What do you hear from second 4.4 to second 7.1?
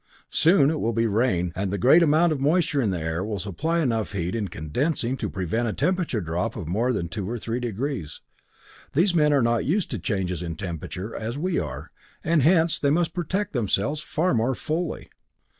condensing, to prevent a temperature drop of more than